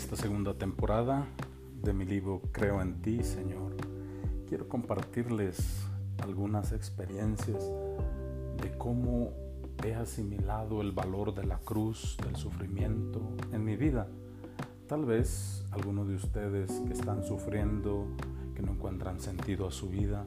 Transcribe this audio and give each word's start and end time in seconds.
esta 0.00 0.16
segunda 0.16 0.54
temporada 0.54 1.26
de 1.82 1.92
mi 1.92 2.06
libro 2.06 2.40
Creo 2.52 2.80
en 2.80 3.02
ti, 3.02 3.22
Señor, 3.22 3.76
quiero 4.48 4.66
compartirles 4.66 5.84
algunas 6.22 6.72
experiencias 6.72 7.70
de 8.62 8.78
cómo 8.78 9.30
he 9.84 9.94
asimilado 9.94 10.80
el 10.80 10.92
valor 10.92 11.34
de 11.34 11.44
la 11.44 11.58
cruz, 11.58 12.16
del 12.24 12.34
sufrimiento 12.36 13.20
en 13.52 13.62
mi 13.62 13.76
vida. 13.76 14.08
Tal 14.88 15.04
vez 15.04 15.66
algunos 15.70 16.08
de 16.08 16.14
ustedes 16.14 16.70
que 16.86 16.94
están 16.94 17.22
sufriendo, 17.22 18.06
que 18.54 18.62
no 18.62 18.72
encuentran 18.72 19.20
sentido 19.20 19.68
a 19.68 19.70
su 19.70 19.90
vida, 19.90 20.24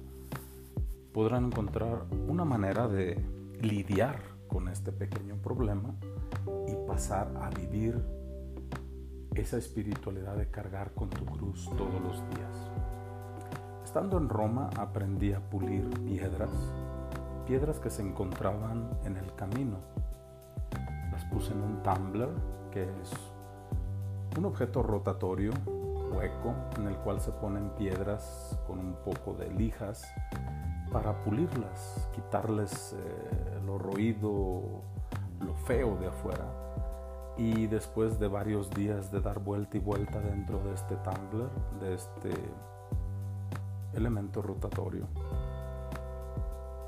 podrán 1.13 1.45
encontrar 1.45 2.05
una 2.27 2.45
manera 2.45 2.87
de 2.87 3.19
lidiar 3.59 4.19
con 4.47 4.67
este 4.67 4.91
pequeño 4.91 5.37
problema 5.37 5.95
y 6.67 6.87
pasar 6.87 7.33
a 7.41 7.49
vivir 7.49 8.22
esa 9.35 9.57
espiritualidad 9.57 10.35
de 10.35 10.49
cargar 10.49 10.93
con 10.93 11.09
tu 11.09 11.25
cruz 11.25 11.69
todos 11.77 12.01
los 12.01 12.17
días. 12.29 12.71
Estando 13.83 14.17
en 14.17 14.29
Roma 14.29 14.69
aprendí 14.77 15.33
a 15.33 15.39
pulir 15.39 15.89
piedras, 16.05 16.51
piedras 17.45 17.79
que 17.79 17.89
se 17.89 18.01
encontraban 18.03 18.89
en 19.05 19.17
el 19.17 19.33
camino. 19.35 19.77
Las 21.11 21.25
puse 21.25 21.51
en 21.51 21.61
un 21.61 21.83
tumbler, 21.83 22.29
que 22.71 22.83
es 22.83 23.11
un 24.37 24.45
objeto 24.45 24.83
rotatorio, 24.83 25.51
hueco, 26.11 26.53
en 26.77 26.87
el 26.87 26.95
cual 26.97 27.19
se 27.19 27.31
ponen 27.31 27.71
piedras 27.71 28.57
con 28.67 28.79
un 28.79 28.95
poco 29.03 29.33
de 29.33 29.49
lijas 29.51 30.05
para 30.91 31.23
pulirlas, 31.23 32.07
quitarles 32.13 32.93
eh, 32.93 33.59
lo 33.65 33.79
roído, 33.79 34.61
lo 35.39 35.55
feo 35.65 35.95
de 35.97 36.07
afuera 36.07 36.45
y 37.37 37.67
después 37.67 38.19
de 38.19 38.27
varios 38.27 38.69
días 38.69 39.11
de 39.11 39.19
dar 39.21 39.39
vuelta 39.39 39.77
y 39.77 39.79
vuelta 39.79 40.19
dentro 40.19 40.59
de 40.63 40.73
este 40.73 40.95
tumbler, 40.97 41.49
de 41.79 41.95
este 41.95 42.31
elemento 43.93 44.41
rotatorio, 44.41 45.07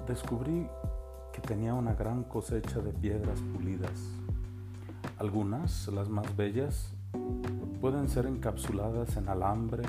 descubrí 0.08 0.68
que 1.34 1.42
tenía 1.42 1.74
una 1.74 1.94
gran 1.94 2.24
cosecha 2.24 2.80
de 2.80 2.94
piedras 2.94 3.40
pulidas. 3.54 4.00
Algunas, 5.18 5.88
las 5.88 6.10
más 6.10 6.36
bellas, 6.36 6.94
pueden 7.82 8.08
ser 8.08 8.26
encapsuladas 8.26 9.18
en 9.18 9.30
alambre 9.30 9.84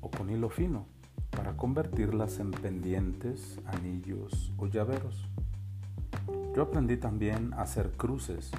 o 0.00 0.10
con 0.10 0.30
hilo 0.30 0.48
fino 0.48 0.86
para 1.30 1.56
convertirlas 1.56 2.38
en 2.38 2.50
pendientes, 2.50 3.60
anillos 3.66 4.52
o 4.56 4.66
llaveros. 4.66 5.28
Yo 6.54 6.62
aprendí 6.62 6.96
también 6.96 7.52
a 7.54 7.62
hacer 7.62 7.92
cruces 7.92 8.52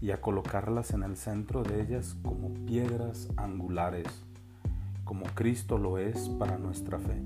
y 0.00 0.10
a 0.10 0.20
colocarlas 0.20 0.90
en 0.90 1.02
el 1.02 1.16
centro 1.16 1.62
de 1.62 1.82
ellas 1.82 2.16
como 2.22 2.52
piedras 2.66 3.28
angulares, 3.36 4.06
como 5.04 5.24
Cristo 5.34 5.78
lo 5.78 5.98
es 5.98 6.28
para 6.28 6.58
nuestra 6.58 6.98
fe. 6.98 7.20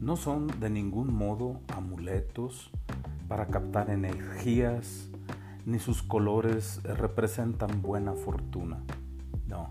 No 0.00 0.16
son 0.16 0.46
de 0.60 0.70
ningún 0.70 1.12
modo 1.12 1.60
amuletos 1.74 2.70
para 3.28 3.46
captar 3.46 3.90
energías, 3.90 5.10
ni 5.66 5.78
sus 5.78 6.02
colores 6.02 6.82
representan 6.82 7.82
buena 7.82 8.14
fortuna. 8.14 8.78
No. 9.46 9.70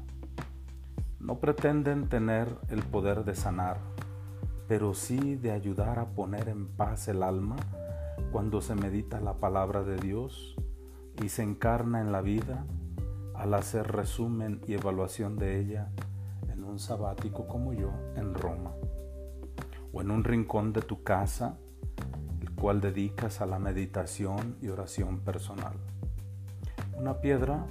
No 1.20 1.40
pretenden 1.40 2.08
tener 2.08 2.48
el 2.70 2.84
poder 2.84 3.26
de 3.26 3.36
sanar, 3.36 3.78
pero 4.68 4.94
sí 4.94 5.36
de 5.36 5.52
ayudar 5.52 5.98
a 5.98 6.10
poner 6.10 6.48
en 6.48 6.68
paz 6.68 7.08
el 7.08 7.24
alma 7.24 7.56
cuando 8.32 8.62
se 8.62 8.76
medita 8.76 9.20
la 9.20 9.34
palabra 9.34 9.84
de 9.84 9.98
Dios 9.98 10.56
y 11.22 11.30
se 11.30 11.44
encarna 11.44 12.02
en 12.02 12.12
la 12.12 12.22
vida 12.22 12.66
al 13.36 13.54
hacer 13.54 13.92
resumen 13.92 14.62
y 14.68 14.74
evaluación 14.74 15.38
de 15.38 15.60
ella 15.60 15.90
en 16.52 16.64
un 16.64 16.80
sabático 16.80 17.48
como 17.48 17.74
yo 17.74 17.92
en 18.16 18.34
Roma, 18.34 18.74
o 19.94 20.02
en 20.02 20.12
un 20.12 20.24
rincón 20.24 20.74
de 20.74 20.82
tu 20.82 21.04
casa, 21.04 21.58
el 22.42 22.52
cual 22.52 22.82
dedicas 22.82 23.42
a 23.42 23.46
la 23.46 23.60
meditación 23.60 24.58
y 24.62 24.68
oración 24.68 25.20
personal. 25.20 25.74
Una 26.98 27.22
piedra 27.22 27.66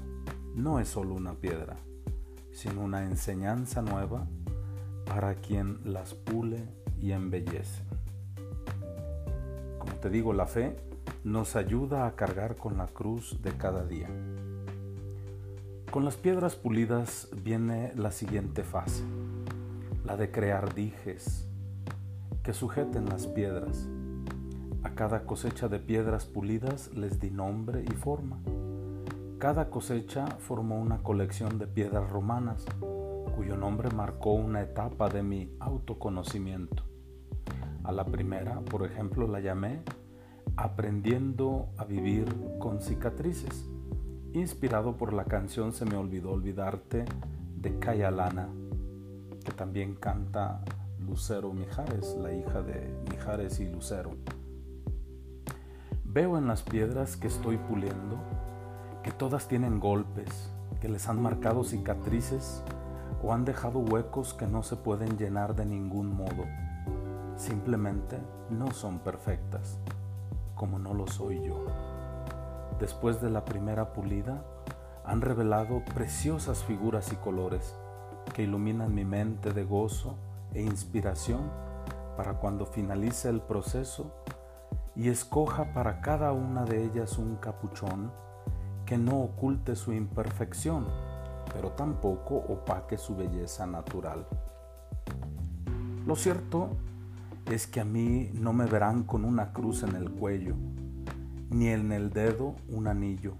no 0.55 0.81
es 0.81 0.89
solo 0.89 1.15
una 1.15 1.35
piedra, 1.35 1.77
sino 2.53 2.83
una 2.83 3.05
enseñanza 3.05 3.83
nueva 3.83 4.27
para 5.05 5.35
quien 5.37 5.81
las 5.85 6.15
pule 6.15 6.65
y 7.01 7.13
embellece. 7.13 7.83
Como 9.79 9.93
te 9.95 10.11
digo, 10.11 10.33
la 10.33 10.47
fe 10.47 10.77
nos 11.29 11.57
ayuda 11.57 12.07
a 12.07 12.17
cargar 12.17 12.57
con 12.57 12.79
la 12.79 12.87
cruz 12.87 13.43
de 13.43 13.53
cada 13.53 13.85
día. 13.85 14.09
Con 15.91 16.07
las 16.07 16.17
piedras 16.17 16.57
pulidas 16.57 17.29
viene 17.45 17.93
la 17.97 18.13
siguiente 18.13 18.65
fase, 18.65 19.05
la 20.07 20.17
de 20.17 20.31
crear 20.31 20.75
dijes 20.75 21.47
que 22.43 22.55
sujeten 22.55 23.11
las 23.11 23.27
piedras. 23.27 23.87
A 24.83 24.95
cada 24.95 25.27
cosecha 25.27 25.69
de 25.69 25.79
piedras 25.79 26.25
pulidas 26.25 26.95
les 26.95 27.21
di 27.21 27.31
nombre 27.31 27.85
y 27.85 27.93
forma. 27.93 28.39
Cada 29.39 29.69
cosecha 29.69 30.27
formó 30.39 30.81
una 30.81 31.03
colección 31.03 31.59
de 31.59 31.67
piedras 31.67 32.09
romanas, 32.09 32.65
cuyo 33.37 33.55
nombre 33.55 33.91
marcó 33.91 34.33
una 34.33 34.63
etapa 34.63 35.11
de 35.11 35.23
mi 35.23 35.55
autoconocimiento. 35.61 36.85
A 37.85 37.93
la 37.93 38.07
primera, 38.07 38.61
por 38.61 38.87
ejemplo, 38.87 39.29
la 39.29 39.41
llamé 39.41 39.83
Aprendiendo 40.61 41.69
a 41.77 41.85
vivir 41.85 42.27
con 42.59 42.81
cicatrices, 42.81 43.71
inspirado 44.33 44.97
por 44.97 45.13
la 45.13 45.23
canción 45.23 45.73
Se 45.73 45.85
me 45.85 45.95
olvidó 45.95 46.33
olvidarte 46.33 47.05
de 47.55 48.11
Lana, 48.11 48.49
que 49.45 49.53
también 49.53 49.95
canta 49.95 50.65
Lucero 50.99 51.53
Mijares, 51.53 52.17
la 52.21 52.33
hija 52.33 52.61
de 52.61 52.93
Mijares 53.09 53.61
y 53.61 53.69
Lucero. 53.69 54.17
Veo 56.03 56.37
en 56.37 56.49
las 56.49 56.65
piedras 56.65 57.17
que 57.17 57.29
estoy 57.29 57.57
puliendo 57.57 58.19
que 59.05 59.13
todas 59.13 59.47
tienen 59.47 59.79
golpes, 59.79 60.51
que 60.81 60.89
les 60.89 61.09
han 61.09 61.23
marcado 61.23 61.63
cicatrices 61.63 62.65
o 63.23 63.33
han 63.33 63.45
dejado 63.45 63.79
huecos 63.79 64.35
que 64.35 64.49
no 64.49 64.65
se 64.65 64.75
pueden 64.75 65.19
llenar 65.19 65.55
de 65.55 65.67
ningún 65.67 66.13
modo. 66.13 66.47
Simplemente 67.37 68.19
no 68.51 68.73
son 68.73 68.99
perfectas 68.99 69.79
como 70.59 70.79
no 70.79 70.93
lo 70.93 71.07
soy 71.07 71.43
yo. 71.43 71.65
Después 72.79 73.23
de 73.23 73.31
la 73.31 73.47
primera 73.47 73.95
pulida, 73.95 74.45
han 75.05 75.23
revelado 75.23 75.83
preciosas 75.95 76.63
figuras 76.65 77.13
y 77.13 77.17
colores 77.17 77.75
que 78.35 78.43
iluminan 78.43 78.95
mi 78.95 79.07
mente 79.07 79.53
de 79.55 79.65
gozo 79.65 80.19
e 80.53 80.61
inspiración 80.61 81.51
para 82.17 82.35
cuando 82.35 82.67
finalice 82.67 83.31
el 83.31 83.41
proceso 83.41 84.13
y 84.95 85.09
escoja 85.09 85.73
para 85.73 86.01
cada 86.03 86.33
una 86.33 86.65
de 86.65 86.85
ellas 86.85 87.17
un 87.17 87.37
capuchón 87.37 88.13
que 88.85 88.99
no 88.99 89.21
oculte 89.21 89.77
su 89.77 89.93
imperfección, 89.93 90.87
pero 91.53 91.71
tampoco 91.73 92.37
opaque 92.37 92.99
su 92.99 93.17
belleza 93.17 93.67
natural. 93.67 94.27
Lo 96.07 96.17
cierto 96.17 96.71
es 97.51 97.67
que 97.67 97.81
a 97.81 97.85
mí 97.85 98.31
no 98.35 98.53
me 98.53 98.67
verán 98.67 99.05
con 99.05 99.25
una 99.25 99.53
cruz 99.53 99.83
en 99.83 99.95
el 99.97 100.11
cuello, 100.11 100.55
ni 101.51 101.69
en 101.69 101.93
el 101.93 102.11
dedo 102.11 102.55
un 102.69 102.87
anillo. 102.87 103.35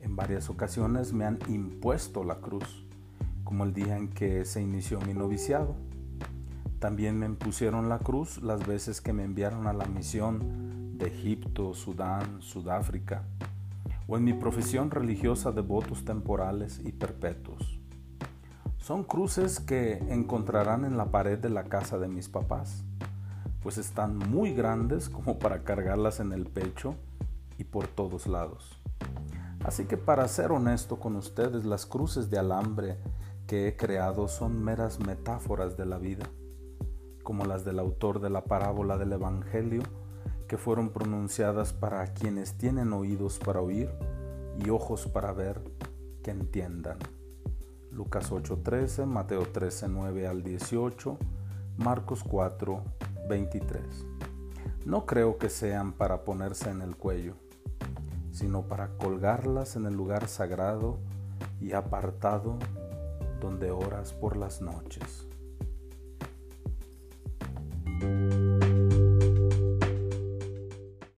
En 0.00 0.14
varias 0.14 0.48
ocasiones 0.50 1.12
me 1.12 1.24
han 1.24 1.38
impuesto 1.48 2.22
la 2.22 2.36
cruz, 2.36 2.86
como 3.42 3.64
el 3.64 3.72
día 3.72 3.96
en 3.96 4.08
que 4.08 4.44
se 4.44 4.62
inició 4.62 5.00
mi 5.00 5.14
noviciado. 5.14 5.74
También 6.78 7.18
me 7.18 7.26
impusieron 7.26 7.88
la 7.88 7.98
cruz 7.98 8.40
las 8.40 8.66
veces 8.66 9.00
que 9.00 9.12
me 9.12 9.24
enviaron 9.24 9.66
a 9.66 9.72
la 9.72 9.86
misión 9.86 10.96
de 10.96 11.08
Egipto, 11.08 11.74
Sudán, 11.74 12.40
Sudáfrica, 12.40 13.24
o 14.06 14.16
en 14.16 14.24
mi 14.24 14.32
profesión 14.32 14.90
religiosa 14.90 15.50
de 15.50 15.60
votos 15.60 16.04
temporales 16.04 16.80
y 16.84 16.92
perpetuos. 16.92 17.71
Son 18.82 19.04
cruces 19.04 19.60
que 19.60 19.98
encontrarán 20.10 20.84
en 20.84 20.96
la 20.96 21.06
pared 21.06 21.38
de 21.38 21.48
la 21.48 21.64
casa 21.64 21.98
de 21.98 22.08
mis 22.08 22.28
papás 22.28 22.84
pues 23.62 23.78
están 23.78 24.18
muy 24.18 24.52
grandes 24.52 25.08
como 25.08 25.38
para 25.38 25.62
cargarlas 25.62 26.20
en 26.20 26.32
el 26.32 26.46
pecho 26.46 26.96
y 27.58 27.64
por 27.64 27.86
todos 27.86 28.26
lados. 28.26 28.78
Así 29.64 29.84
que 29.84 29.96
para 29.96 30.26
ser 30.26 30.50
honesto 30.50 30.98
con 30.98 31.14
ustedes, 31.14 31.64
las 31.64 31.86
cruces 31.86 32.28
de 32.28 32.38
alambre 32.38 32.98
que 33.46 33.68
he 33.68 33.76
creado 33.76 34.26
son 34.26 34.62
meras 34.62 34.98
metáforas 34.98 35.76
de 35.76 35.86
la 35.86 35.98
vida, 35.98 36.28
como 37.22 37.44
las 37.44 37.64
del 37.64 37.78
autor 37.78 38.20
de 38.20 38.30
la 38.30 38.44
parábola 38.44 38.98
del 38.98 39.12
Evangelio, 39.12 39.82
que 40.48 40.58
fueron 40.58 40.90
pronunciadas 40.90 41.72
para 41.72 42.12
quienes 42.12 42.58
tienen 42.58 42.92
oídos 42.92 43.38
para 43.38 43.60
oír 43.60 43.90
y 44.58 44.70
ojos 44.70 45.06
para 45.06 45.32
ver, 45.32 45.62
que 46.22 46.32
entiendan. 46.32 46.98
Lucas 47.92 48.32
8:13, 48.32 49.06
Mateo 49.06 49.42
13:9 49.52 50.26
al 50.26 50.42
18, 50.42 51.18
Marcos 51.76 52.24
4, 52.24 52.82
23. 53.28 53.82
No 54.86 55.04
creo 55.04 55.36
que 55.36 55.50
sean 55.50 55.92
para 55.92 56.24
ponerse 56.24 56.70
en 56.70 56.80
el 56.80 56.96
cuello, 56.96 57.34
sino 58.32 58.62
para 58.62 58.96
colgarlas 58.96 59.76
en 59.76 59.86
el 59.86 59.94
lugar 59.94 60.26
sagrado 60.26 60.98
y 61.60 61.72
apartado 61.72 62.58
donde 63.40 63.70
oras 63.70 64.12
por 64.12 64.36
las 64.36 64.62
noches. 64.62 65.26